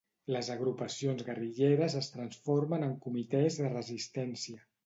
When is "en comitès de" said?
2.89-3.73